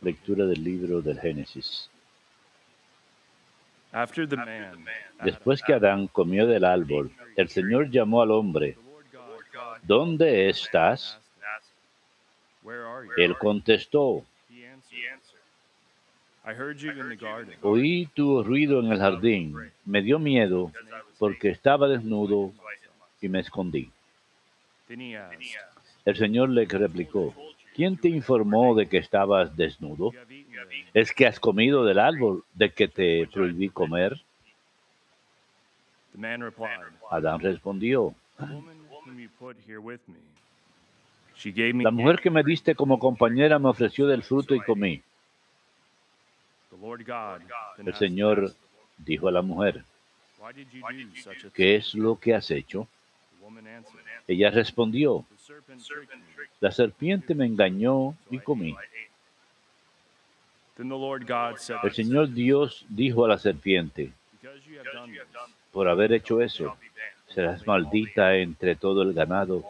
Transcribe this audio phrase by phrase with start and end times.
[0.00, 1.90] Lectura del libro del Génesis.
[3.92, 4.84] After the man,
[5.24, 8.76] Después que Adán comió del árbol, el Señor llamó al hombre,
[9.82, 11.18] ¿dónde estás?
[13.16, 14.24] Él contestó,
[17.62, 20.72] oí tu ruido en el jardín, me dio miedo
[21.18, 22.52] porque estaba desnudo
[23.20, 23.90] y me escondí.
[26.04, 27.34] El Señor le replicó,
[27.80, 30.12] ¿quién te informó de que estabas desnudo?
[30.92, 34.20] ¿Es que has comido del árbol de que te prohibí comer?
[37.10, 38.14] Adán respondió,
[41.56, 45.02] la mujer que me diste como compañera me ofreció del fruto y comí.
[47.78, 48.52] El Señor
[48.98, 49.84] dijo a la mujer,
[51.54, 52.86] ¿qué es lo que has hecho?
[54.28, 56.44] Ella respondió, The serpent tricked me.
[56.60, 58.76] la serpiente me engañó y comí.
[60.76, 64.86] Then the Lord God said, El Señor Dios dijo a la serpiente, Because you have
[64.92, 65.22] done this,
[65.72, 66.76] por haber hecho eso,
[67.34, 69.64] serás maldita entre todo el ganado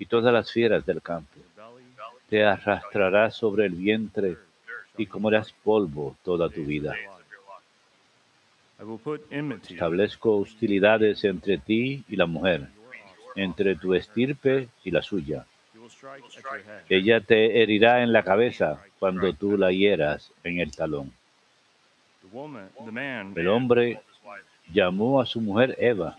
[0.00, 1.30] y todas las fieras del campo.
[1.36, 1.84] your belly,
[2.28, 4.36] Te arrastrarás sobre el vientre
[4.98, 6.96] y comerás polvo toda tu vida.
[9.70, 12.68] Establezco hostilidades entre ti y la mujer,
[13.36, 15.46] entre tu estirpe y la suya.
[16.88, 21.12] Ella te herirá en la cabeza cuando tú la hieras en el talón.
[23.36, 24.00] El hombre
[24.72, 26.16] llamó a su mujer Eva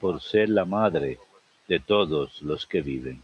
[0.00, 1.18] por ser la madre
[1.68, 3.22] de todos los que viven.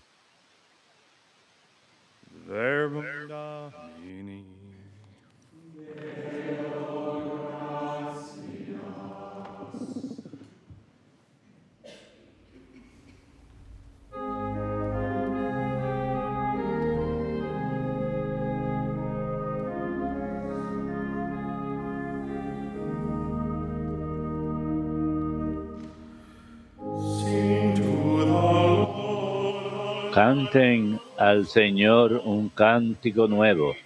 [30.18, 33.76] Canten al Señor un cántico nuevo,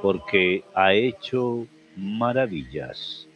[0.00, 3.28] porque ha hecho maravillas.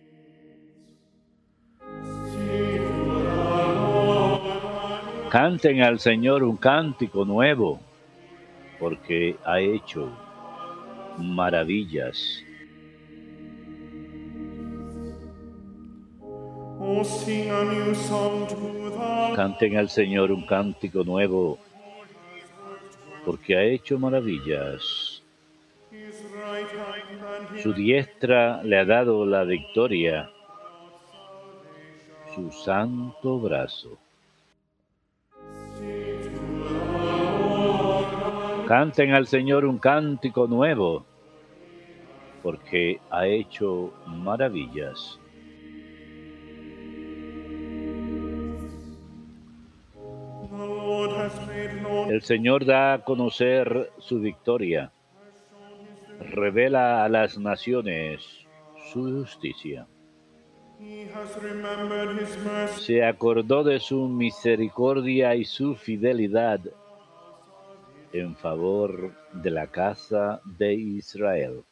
[5.28, 7.80] Canten al Señor un cántico nuevo,
[8.80, 10.08] porque ha hecho
[11.18, 12.42] maravillas.
[19.34, 21.58] Canten al Señor un cántico nuevo,
[23.24, 25.22] porque ha hecho maravillas.
[27.62, 30.30] Su diestra le ha dado la victoria,
[32.34, 33.98] su santo brazo.
[38.66, 41.04] Canten al Señor un cántico nuevo,
[42.42, 45.18] porque ha hecho maravillas.
[52.22, 54.92] El Señor da a conocer su victoria,
[56.20, 58.46] revela a las naciones
[58.92, 59.88] su justicia.
[62.76, 66.60] Se acordó de su misericordia y su fidelidad
[68.12, 71.64] en favor de la casa de Israel.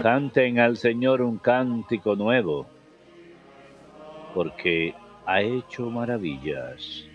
[0.00, 2.66] Canten al Señor un cántico nuevo,
[4.34, 4.94] porque
[5.26, 7.06] ha hecho maravillas.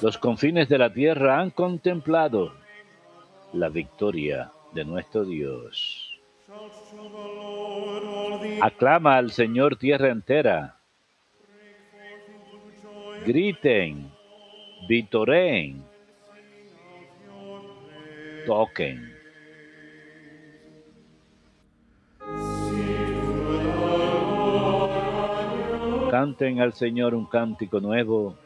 [0.00, 2.54] Los confines de la tierra han contemplado
[3.52, 6.10] la victoria de nuestro Dios.
[8.60, 10.76] Aclama al Señor tierra entera.
[13.24, 14.10] Griten,
[14.88, 15.82] vitoreen,
[18.46, 19.13] toquen.
[26.14, 28.36] Canten al Señor un cántico nuevo,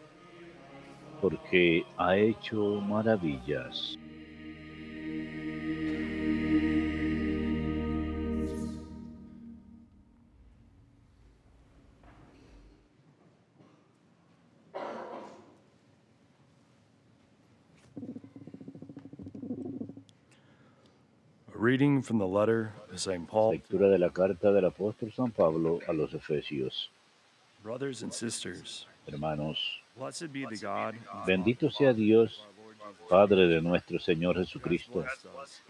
[1.21, 3.95] porque ha hecho maravillas.
[21.55, 23.29] Reading from the letter of St.
[23.29, 23.53] Paul.
[23.53, 26.91] Lectura de la carta del apóstol San Pablo a los Efesios.
[27.69, 29.59] Brothers and sisters, Hermanos,
[31.27, 32.43] bendito sea Dios
[33.11, 35.05] Padre de nuestro Señor Jesucristo,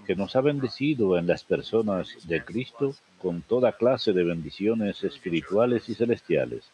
[0.06, 5.88] que nos ha bendecido en las personas de Cristo con toda clase de bendiciones espirituales
[5.88, 6.70] y celestiales.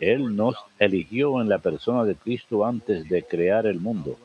[0.00, 4.18] Él nos eligió en la persona de Cristo antes de crear el mundo,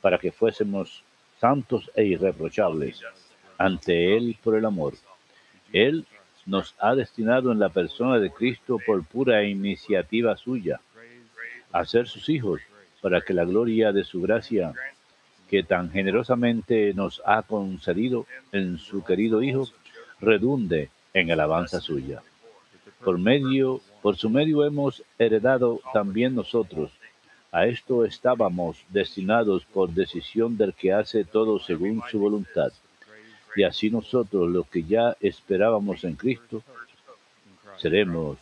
[0.00, 1.04] para que fuésemos
[1.42, 3.02] santos e irreprochables
[3.58, 4.94] ante Él por el amor.
[5.74, 6.06] Él
[6.48, 10.80] nos ha destinado en la persona de Cristo por pura iniciativa suya
[11.72, 12.62] a ser sus hijos,
[13.02, 14.72] para que la gloria de su gracia,
[15.50, 19.68] que tan generosamente nos ha concedido en su querido Hijo,
[20.20, 22.22] redunde en alabanza suya.
[23.04, 26.90] Por medio, por su medio hemos heredado también nosotros.
[27.52, 32.72] A esto estábamos destinados por decisión del que hace todo según su voluntad
[33.56, 36.62] y así nosotros, los que ya esperábamos en Cristo,
[37.78, 38.38] seremos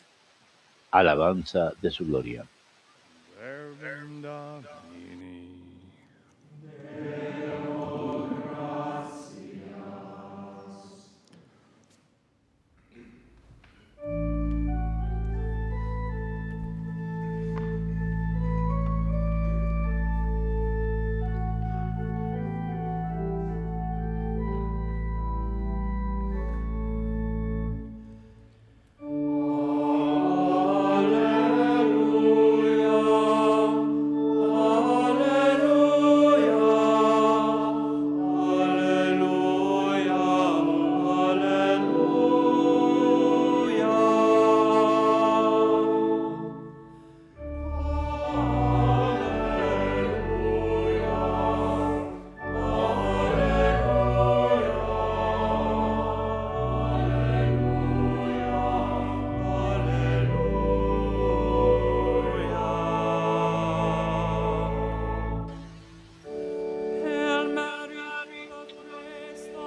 [0.91, 2.47] alabanza de su gloria.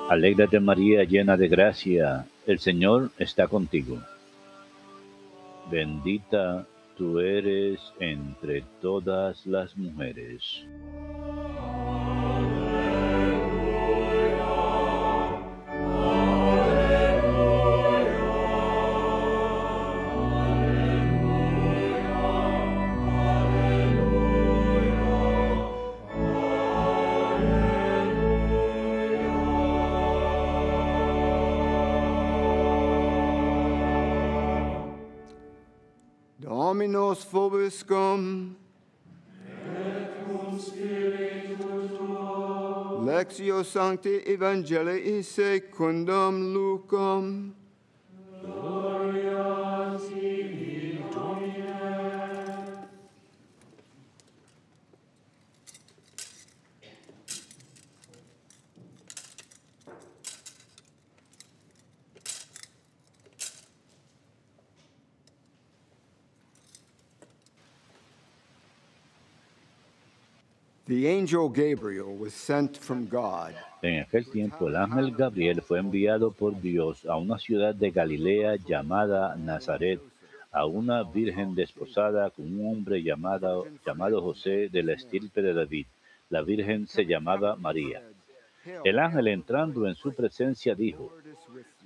[0.09, 3.99] Alégrate María, llena de gracia, el Señor está contigo.
[5.69, 6.65] Bendita
[6.97, 10.65] tú eres entre todas las mujeres.
[37.69, 38.55] Vobiscum.
[43.05, 47.53] Lectio Sancti Evangelii secundum Lucum.
[73.83, 78.55] En aquel tiempo el ángel Gabriel fue enviado por Dios a una ciudad de Galilea
[78.55, 80.01] llamada Nazaret,
[80.51, 85.85] a una virgen desposada con un hombre llamado, llamado José de la estirpe de David.
[86.31, 88.01] La virgen se llamaba María.
[88.83, 91.13] El ángel entrando en su presencia dijo,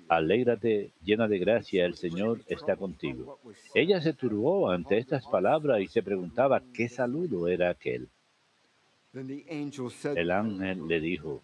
[0.08, 3.38] Alégrate, llena de gracia, el Señor está contigo.
[3.76, 8.08] Ella se turbó ante estas palabras y se preguntaba qué saludo era aquel.
[9.14, 11.44] El ángel le dijo,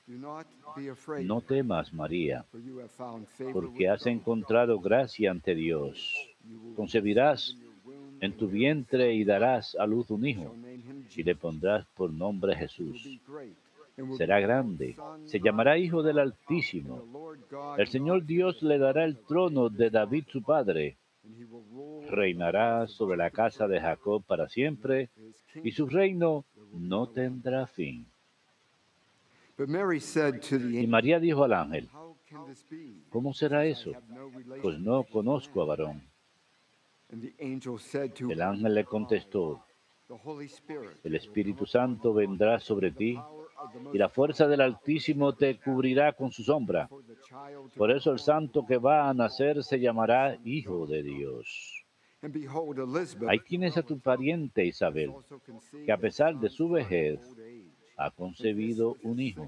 [1.22, 2.46] no temas, María,
[3.54, 6.16] porque has encontrado gracia ante Dios.
[6.76, 7.56] Concebirás
[8.22, 10.56] en tu vientre y darás a luz un hijo,
[11.16, 13.08] y le pondrás por nombre Jesús.
[14.18, 14.96] Será grande,
[15.26, 17.36] se llamará Hijo del Altísimo.
[17.78, 20.98] El Señor Dios le dará el trono de David su padre.
[22.10, 25.10] Reinará sobre la casa de Jacob para siempre,
[25.64, 28.06] y su reino no tendrá fin.
[29.58, 31.90] Y María dijo al ángel?
[33.10, 33.92] ¿cómo será eso?
[34.62, 36.10] Pues no conozco a man." varón.
[38.30, 39.64] El ángel le contestó,
[41.04, 43.20] el Espíritu Santo vendrá sobre ti,
[43.94, 46.90] y la fuerza del Altísimo te cubrirá con su sombra.
[47.76, 51.79] Por eso el santo que va a nacer se llamará Hijo de Dios.
[53.28, 55.14] Ahí tienes a tu pariente Isabel,
[55.86, 57.20] que a pesar de su vejez
[57.98, 59.48] ha concebido un hijo,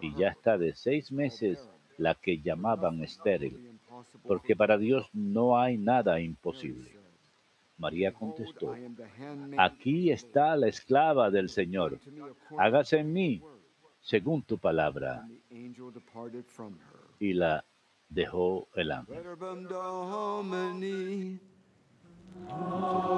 [0.00, 1.58] y ya está de seis meses
[1.96, 3.78] la que llamaban estéril,
[4.22, 6.90] porque para Dios no hay nada imposible.
[7.78, 8.74] María contestó,
[9.56, 11.98] aquí está la esclava del Señor.
[12.58, 13.42] Hágase en mí
[14.00, 15.26] según tu palabra.
[17.18, 17.64] Y la
[18.08, 19.22] dejó el ángel.
[22.56, 23.13] Amen.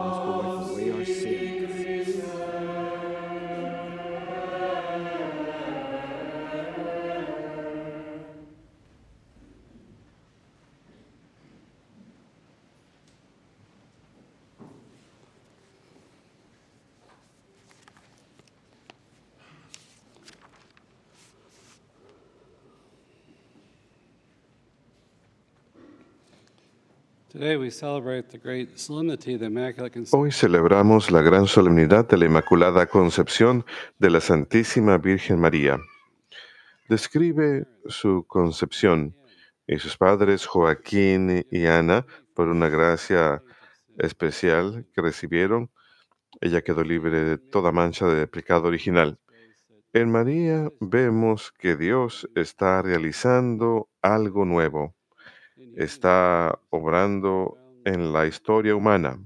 [30.13, 33.67] Hoy celebramos la gran solemnidad de la Inmaculada Concepción
[33.99, 35.79] de la Santísima Virgen María.
[36.89, 39.15] Describe su concepción
[39.67, 43.43] y sus padres Joaquín y Ana por una gracia
[43.99, 45.71] especial que recibieron.
[46.41, 49.19] Ella quedó libre de toda mancha de pecado original.
[49.93, 54.96] En María vemos que Dios está realizando algo nuevo,
[55.77, 59.19] está obrando en la historia humana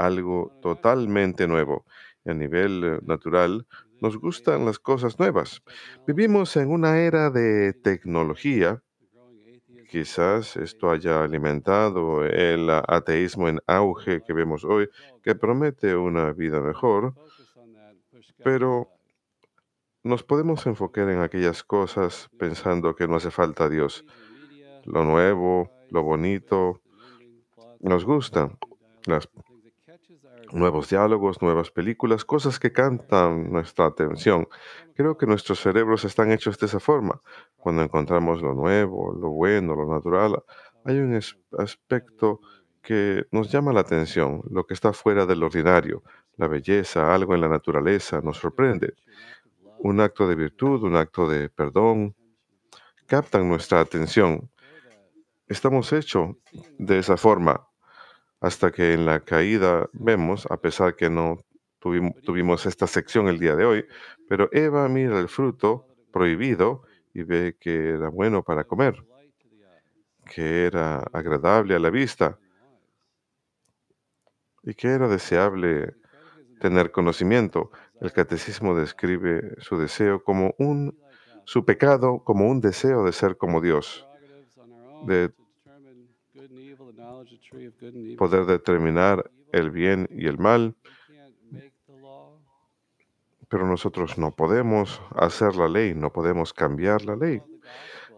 [0.00, 1.84] algo totalmente nuevo.
[2.24, 3.66] A nivel eh, natural,
[4.00, 5.62] nos gustan las cosas nuevas.
[6.06, 8.82] Vivimos en una era de tecnología.
[9.90, 14.88] Quizás esto haya alimentado el ateísmo en auge que vemos hoy,
[15.22, 17.14] que promete una vida mejor,
[18.44, 18.88] pero
[20.04, 24.04] nos podemos enfocar en aquellas cosas pensando que no hace falta Dios.
[24.84, 26.80] Lo nuevo, lo bonito,
[27.80, 28.50] nos gusta.
[29.06, 29.28] Los
[30.52, 34.48] nuevos diálogos, nuevas películas, cosas que cantan nuestra atención.
[34.94, 37.20] Creo que nuestros cerebros están hechos de esa forma.
[37.56, 40.42] Cuando encontramos lo nuevo, lo bueno, lo natural,
[40.84, 41.18] hay un
[41.58, 42.40] aspecto
[42.82, 46.02] que nos llama la atención, lo que está fuera del ordinario,
[46.36, 48.94] la belleza, algo en la naturaleza, nos sorprende.
[49.78, 52.14] Un acto de virtud, un acto de perdón,
[53.06, 54.50] captan nuestra atención.
[55.50, 56.36] Estamos hechos
[56.78, 57.66] de esa forma
[58.40, 61.38] hasta que en la caída vemos, a pesar que no
[61.80, 63.84] tuvim- tuvimos esta sección el día de hoy,
[64.28, 69.04] pero Eva mira el fruto prohibido y ve que era bueno para comer,
[70.32, 72.38] que era agradable a la vista
[74.62, 75.94] y que era deseable
[76.60, 77.72] tener conocimiento.
[78.00, 80.96] El catecismo describe su deseo como un,
[81.44, 84.06] su pecado como un deseo de ser como Dios,
[85.06, 85.32] de
[88.16, 90.74] poder determinar el bien y el mal,
[93.48, 97.42] pero nosotros no podemos hacer la ley, no podemos cambiar la ley.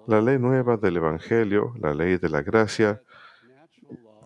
[0.06, 3.02] La ley nueva del Evangelio, la ley de la gracia,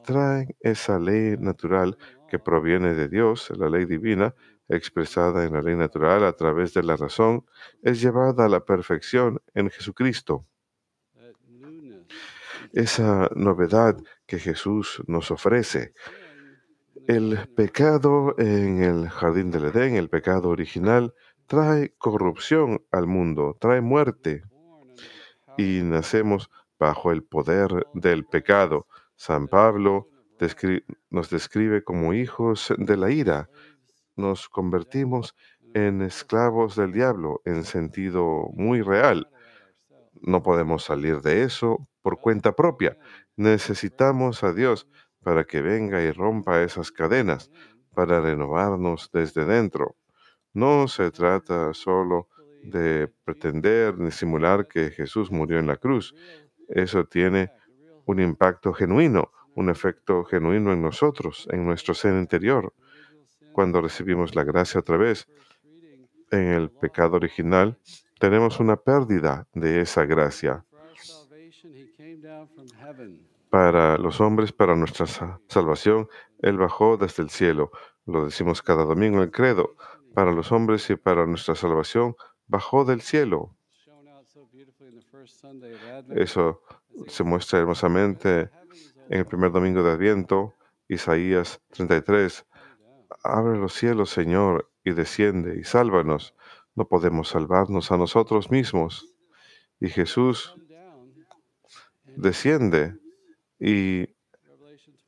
[0.04, 1.96] trae esa ley natural
[2.28, 4.34] que proviene de Dios, la ley divina,
[4.68, 7.44] expresada en la ley natural a través de la razón,
[7.82, 10.46] es llevada a la perfección en Jesucristo.
[12.72, 13.96] Esa novedad
[14.26, 15.92] que Jesús nos ofrece.
[17.06, 21.14] El pecado en el jardín del Edén, el pecado original,
[21.46, 24.42] trae corrupción al mundo, trae muerte.
[25.56, 28.86] Y nacemos bajo el poder del pecado.
[29.14, 30.08] San Pablo
[31.10, 33.48] nos describe como hijos de la ira.
[34.16, 35.34] Nos convertimos
[35.74, 39.28] en esclavos del diablo en sentido muy real.
[40.26, 42.98] No podemos salir de eso por cuenta propia.
[43.36, 44.88] Necesitamos a Dios
[45.22, 47.50] para que venga y rompa esas cadenas,
[47.94, 49.96] para renovarnos desde dentro.
[50.52, 52.28] No se trata solo
[52.64, 56.12] de pretender ni simular que Jesús murió en la cruz.
[56.68, 57.52] Eso tiene
[58.04, 62.74] un impacto genuino, un efecto genuino en nosotros, en nuestro ser interior.
[63.52, 65.28] Cuando recibimos la gracia otra vez,
[66.32, 67.78] en el pecado original,
[68.18, 70.64] tenemos una pérdida de esa gracia.
[73.50, 76.08] Para los hombres, para nuestra sa- salvación,
[76.40, 77.70] Él bajó desde el cielo.
[78.06, 79.76] Lo decimos cada domingo en el credo.
[80.14, 83.54] Para los hombres y para nuestra salvación, bajó del cielo.
[86.14, 86.62] Eso
[87.08, 88.50] se muestra hermosamente
[89.08, 90.54] en el primer domingo de Adviento,
[90.88, 92.46] Isaías 33.
[93.22, 96.34] Abre los cielos, Señor, y desciende y sálvanos.
[96.76, 99.14] No podemos salvarnos a nosotros mismos.
[99.80, 100.54] Y Jesús
[102.16, 102.98] desciende
[103.58, 104.06] y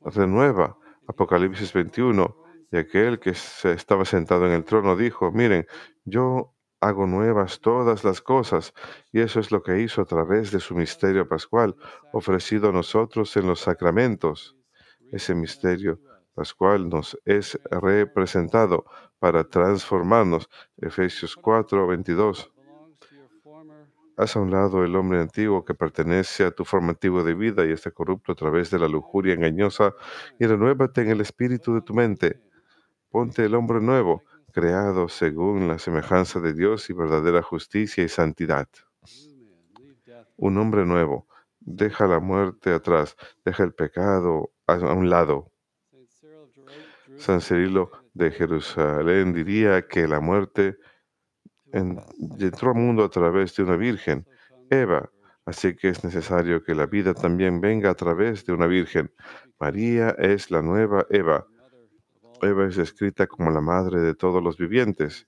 [0.01, 0.77] renueva.
[1.07, 2.35] Apocalipsis 21.
[2.71, 5.65] Y aquel que se estaba sentado en el trono dijo, miren,
[6.05, 8.73] yo hago nuevas todas las cosas.
[9.11, 11.75] Y eso es lo que hizo a través de su misterio pascual,
[12.13, 14.55] ofrecido a nosotros en los sacramentos.
[15.11, 15.99] Ese misterio
[16.33, 18.85] pascual nos es representado
[19.19, 20.49] para transformarnos.
[20.77, 22.51] Efesios 4, 22.
[22.55, 23.87] belongs to your former
[24.19, 27.65] Haz a un lado el hombre antiguo que pertenece a tu forma antigua de vida
[27.65, 29.93] y está corrupto a través de la lujuria engañosa
[30.37, 32.41] y renuévate en el espíritu de tu mente.
[33.09, 38.67] Ponte el hombre nuevo, creado según la semejanza de Dios y verdadera justicia y santidad.
[40.35, 41.25] Un hombre nuevo.
[41.61, 45.49] Deja la muerte atrás, deja el pecado a un lado.
[47.19, 50.77] San Cirilo de Jerusalén diría que la muerte
[51.71, 51.99] en-
[52.39, 54.25] entró al mundo a través de una virgen,
[54.69, 55.11] Eva,
[55.45, 59.11] así que es necesario que la vida también venga a través de una virgen.
[59.59, 61.45] María es la nueva Eva.
[62.41, 65.27] Eva es descrita como la madre de todos los vivientes.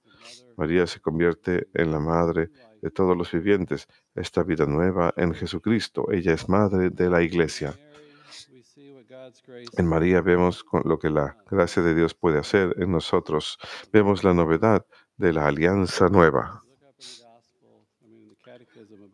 [0.57, 2.49] María se convierte en la madre
[2.81, 3.87] de todos los vivientes.
[4.15, 6.11] Esta vida nueva en Jesucristo.
[6.11, 7.73] Ella es madre de la iglesia.
[9.77, 13.57] En María vemos lo que la gracia de Dios puede hacer en nosotros.
[13.91, 14.85] Vemos la novedad
[15.17, 16.63] de la alianza nueva.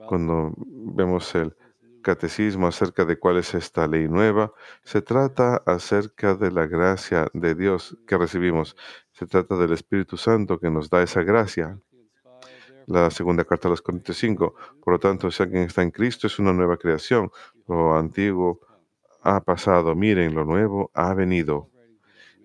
[0.07, 1.55] Cuando vemos el
[2.01, 7.53] catecismo acerca de cuál es esta ley nueva, se trata acerca de la gracia de
[7.53, 8.75] Dios que recibimos.
[9.11, 11.77] Se trata del Espíritu Santo que nos da esa gracia.
[11.91, 14.55] Corinthians 5, therefore, La segunda carta a los Corintios 5.
[14.81, 17.29] Por lo tanto, si alguien está en Cristo, es una nueva creación.
[17.67, 18.61] Lo antiguo
[19.21, 19.95] ha pasado.
[19.95, 21.69] Miren, lo nuevo ha venido.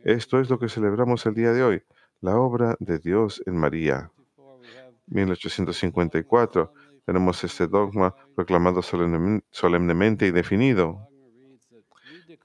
[0.05, 1.83] Esto es lo que celebramos el día de hoy.
[2.21, 4.11] La obra de Dios en María.
[4.17, 6.73] 54, we have 1854.
[7.05, 11.09] Tenemos este dogma proclamado solemnemen- solemnemente y definido.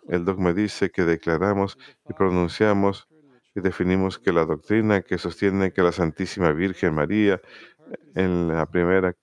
[0.07, 1.77] El dogma dice que declaramos
[2.10, 3.07] y pronunciamos
[3.55, 7.41] y definimos que la doctrina que sostiene que la Santísima Virgen María,
[8.15, 9.15] en la primera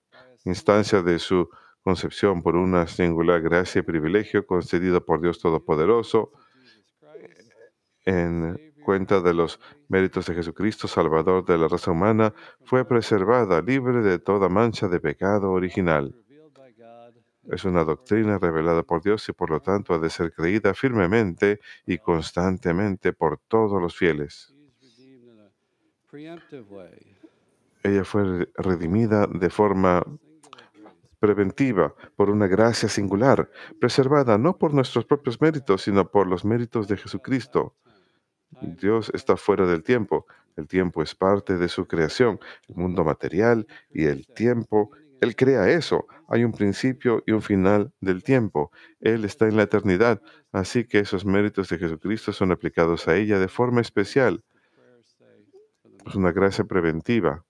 [0.43, 1.49] instancia de su
[1.85, 6.31] concepción por una singular gracia y privilegio concedido por Dios Todopoderoso,
[8.05, 14.01] en cuenta de los méritos de Jesucristo, Salvador de la raza humana, fue preservada libre
[14.01, 16.15] de toda mancha de pecado original.
[17.51, 21.59] Es una doctrina revelada por Dios y por lo tanto ha de ser creída firmemente
[21.85, 24.55] y constantemente por todos los fieles.
[27.83, 30.03] Ella fue redimida de forma
[31.25, 36.87] preventiva por una gracia singular, preservada no por nuestros propios méritos, sino por los méritos
[36.87, 37.73] de Jesucristo.
[38.61, 40.27] Dios está fuera del tiempo.
[40.55, 44.91] El tiempo es parte de su creación, el mundo material y el tiempo.
[45.19, 46.05] Él crea eso.
[46.27, 48.71] Hay un principio y un final del tiempo.
[48.99, 50.21] Él está en la eternidad.
[50.51, 54.43] Así que esos méritos de Jesucristo son aplicados a ella de forma especial.
[56.05, 57.43] Es una gracia preventiva.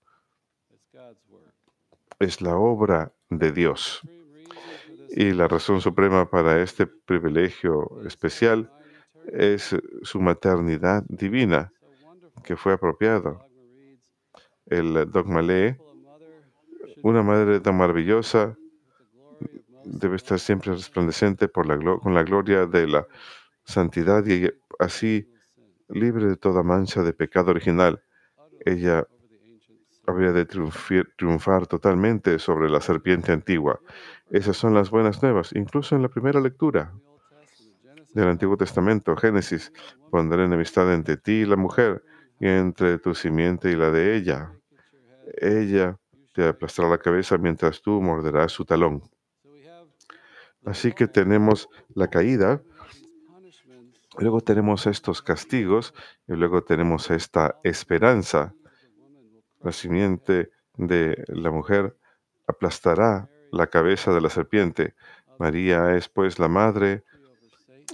[2.19, 4.01] Es la obra de Dios.
[5.09, 8.71] Y la razón suprema para este privilegio especial
[9.31, 11.71] es su maternidad divina,
[12.43, 13.39] que fue apropiada.
[14.65, 16.27] El dogma lee, "Well, a mother
[16.87, 18.57] should una madre tan maravillosa
[19.83, 23.07] debe estar siempre resplandeciente por la, con la gloria de la
[23.63, 25.29] santidad y así
[25.89, 28.01] libre de toda mancha de pecado original.
[28.65, 29.07] Ella
[30.07, 33.79] habría de triunfar totalmente sobre la serpiente antigua.
[34.29, 36.93] Esas son las buenas nuevas, incluso en la primera lectura
[38.13, 39.73] del Antiguo Testamento, Génesis,
[40.09, 42.01] pondré enemistad entre ti y la mujer,
[42.39, 44.53] y entre tu simiente y la de ella.
[45.37, 45.97] Ella
[46.33, 49.01] te aplastará la cabeza mientras tú morderás su talón.
[50.65, 52.61] Así que tenemos la caída,
[54.17, 55.93] luego tenemos estos castigos
[56.27, 58.53] y luego tenemos esta esperanza.
[59.65, 61.97] La simiente de la mujer
[62.45, 64.93] aplastará la cabeza de la serpiente.
[65.39, 67.03] María es pues la madre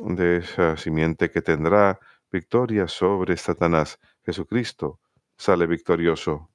[0.02, 1.98] de esa simiente que tendrá
[2.30, 4.00] victoria sobre Satanás.
[4.26, 5.00] Jesucristo
[5.38, 6.50] sale victorioso.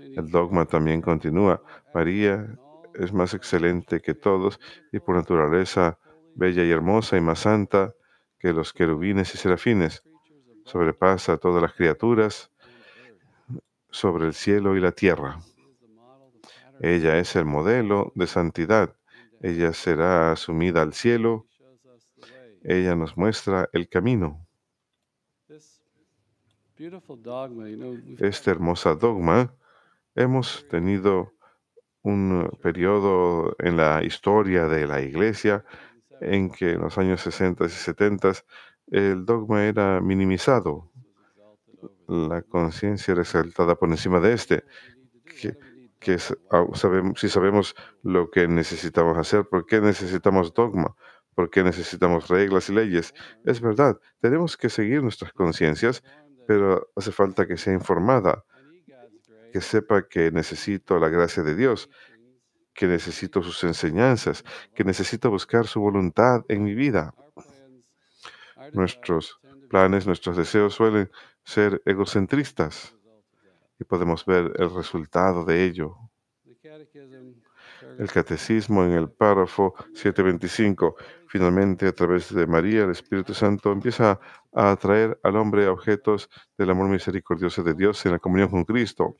[0.00, 1.62] El dogma también continúa.
[1.92, 4.60] María "In all es más excelente que todos
[4.92, 5.98] y por naturaleza
[6.34, 7.94] bella y hermosa y más santa
[8.38, 10.02] que los querubines y serafines.
[10.64, 12.51] Sobrepasa a todas las criaturas.
[13.92, 15.38] Sobre el cielo y la tierra.
[16.80, 18.96] Ella es el modelo de santidad.
[19.40, 21.46] Ella será asumida al cielo.
[22.64, 24.46] Ella nos muestra el camino.
[28.18, 29.54] Este hermoso dogma,
[30.16, 31.34] hemos tenido
[32.02, 35.64] un periodo en la historia de la iglesia
[36.20, 38.32] en que en los años 60 y 70
[38.90, 40.90] el dogma era minimizado,
[42.08, 44.64] la conciencia resaltada por encima de este,
[45.98, 46.18] que,
[46.50, 50.94] ah, sabemos, si sabemos lo que necesitamos hacer, ¿por qué necesitamos dogma?
[51.34, 53.14] ¿Por qué necesitamos reglas y leyes?
[53.44, 56.02] Es verdad, tenemos que seguir nuestras conciencias,
[56.46, 58.44] pero hace falta que sea informada,
[59.52, 61.88] que sepa que necesito la gracia de Dios,
[62.74, 67.14] que necesito sus enseñanzas, que necesito buscar su voluntad en mi vida.
[68.72, 71.10] Nuestros planes, nuestros deseos suelen
[71.44, 72.96] ser egocentristas
[73.78, 75.96] y podemos ver el resultado de ello.
[77.98, 84.20] El catecismo en el párrafo 725, finalmente a través de María, el Espíritu Santo empieza
[84.52, 88.64] a atraer al hombre a objetos del amor misericordioso de Dios en la comunión con
[88.64, 89.16] Cristo.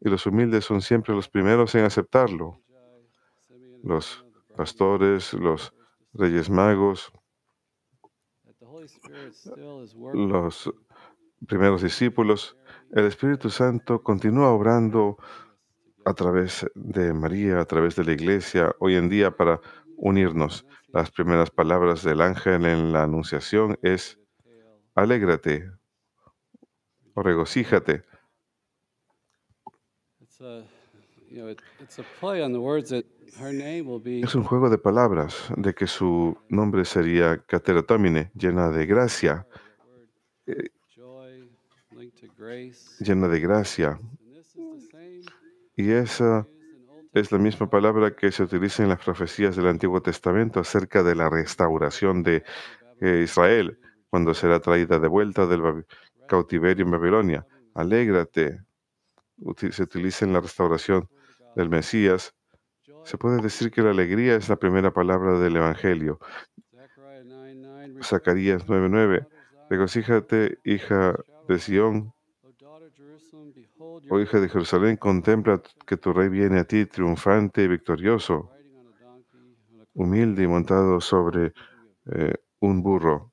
[0.00, 2.60] Y los humildes son siempre los primeros en aceptarlo.
[3.82, 4.24] Los
[4.56, 5.74] pastores, los
[6.12, 7.12] reyes magos,
[10.14, 10.72] los
[11.46, 12.56] primeros discípulos,
[12.92, 15.18] el Espíritu Santo continúa obrando
[16.04, 19.60] a través de María, a través de la iglesia, hoy en día para
[19.96, 20.66] unirnos.
[20.88, 24.18] Las primeras palabras del ángel en la anunciación es,
[24.94, 25.70] alégrate
[27.14, 28.04] o regocíjate.
[34.22, 39.46] Es un juego de palabras de que su nombre sería Cateratomine, llena de gracia,
[40.46, 40.68] eh,
[43.00, 43.98] llena de gracia.
[45.74, 46.46] Y esa
[47.14, 51.14] es la misma palabra que se utiliza en las profecías del Antiguo Testamento acerca de
[51.14, 52.44] la restauración de
[53.00, 53.78] eh, Israel,
[54.10, 55.86] cuando será traída de vuelta del
[56.28, 57.46] cautiverio en Babilonia.
[57.74, 58.60] Alégrate.
[59.70, 61.08] Se utiliza en la restauración
[61.56, 62.34] del Mesías.
[63.04, 66.18] Se puede decir que la alegría es la primera palabra del Evangelio.
[68.02, 69.26] Zacarías 9:9.
[69.70, 71.14] Regocíjate, hija
[71.48, 72.12] de Sión,
[74.10, 78.50] Oh hija de Jerusalén, contempla que tu rey viene a ti triunfante y victorioso,
[79.94, 81.52] humilde y montado sobre
[82.06, 83.32] eh, un burro,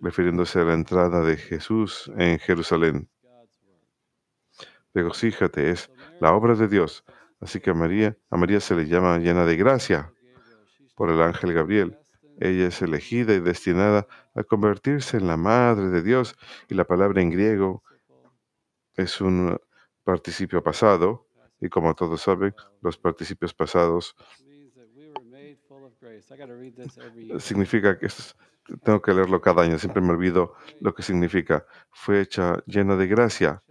[0.00, 3.08] refiriéndose a la entrada de Jesús en Jerusalén.
[4.92, 7.04] Regocíjate, es la obra de Dios.
[7.40, 10.12] Así que a María, a María se le llama llena de gracia
[10.94, 11.98] por el ángel Gabriel.
[12.38, 16.36] Ella es elegida y destinada a convertirse en la madre de Dios
[16.68, 17.82] y la palabra en griego
[18.94, 19.58] es un
[20.04, 21.26] participio pasado
[21.60, 24.16] y como todos saben, los participios pasados
[27.38, 28.08] significa que
[28.82, 31.66] tengo que leerlo cada año, siempre me olvido lo que significa.
[31.90, 33.62] Fue hecha llena de gracia.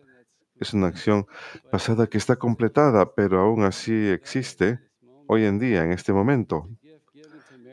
[0.60, 1.28] Es una acción
[1.72, 4.80] pasada que está completada, pero aún así existe
[5.28, 6.70] hoy en día, en este momento.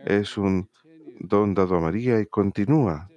[0.05, 0.68] Es un
[1.21, 3.09] don dado a María y continúa.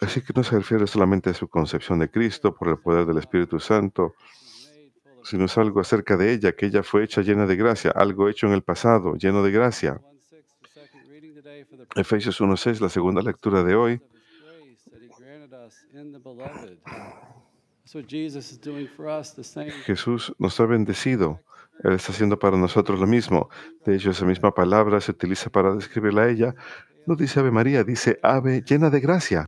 [0.00, 3.18] Así que no se refiere solamente a su concepción de Cristo por el poder del
[3.18, 4.14] Espíritu Santo,
[5.24, 8.46] sino es algo acerca de ella, que ella fue hecha llena de gracia, algo hecho
[8.46, 10.00] en el pasado, lleno de gracia.
[11.94, 14.00] Efesios 1.6, la segunda lectura de hoy.
[19.86, 21.40] Jesús nos ha bendecido.
[21.82, 23.48] Él está haciendo para nosotros lo mismo.
[23.86, 26.54] De hecho, esa misma palabra se utiliza para describirla a ella.
[27.06, 29.46] No dice Ave María, dice Ave llena de gracia.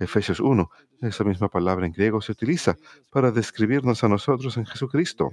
[0.00, 0.70] Efesios 1,
[1.02, 2.74] esa misma palabra en griego se utiliza
[3.10, 5.30] para describirnos a nosotros en Jesucristo.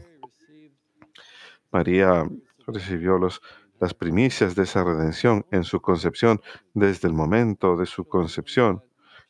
[1.71, 2.27] María
[2.67, 3.41] recibió los,
[3.79, 6.41] las primicias de esa redención en su concepción
[6.73, 8.83] desde el momento de su concepción.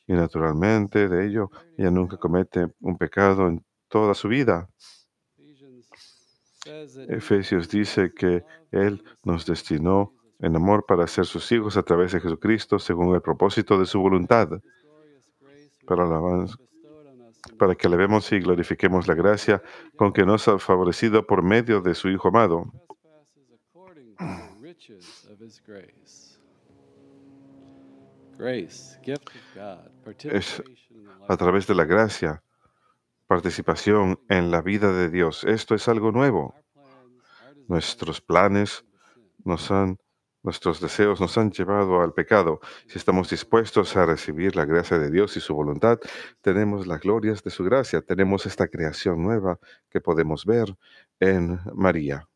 [0.08, 4.70] Y naturalmente de ello ella nunca comete un pecado en toda su vida.
[7.08, 12.20] Efesios dice que Él nos destinó en amor para ser sus hijos a través de
[12.20, 14.50] Jesucristo según el propósito de su voluntad
[15.86, 16.06] para,
[17.58, 19.62] para que alabemos y glorifiquemos la gracia
[19.96, 22.72] con que nos ha favorecido por medio de su Hijo amado.
[30.24, 30.64] Es
[31.28, 32.44] a través de la gracia,
[33.28, 35.44] participación en la vida de Dios.
[35.44, 36.56] Esto es algo nuevo.
[37.68, 38.84] Nuestros planes
[39.44, 39.98] nos han
[40.44, 42.62] Nuestros deseos nos han llevado al pecado.
[42.88, 46.00] Si estamos dispuestos a recibir la gracia de Dios y su voluntad,
[46.42, 50.76] tenemos las glorias de su gracia, tenemos esta creación nueva que podemos ver
[51.20, 52.28] en María.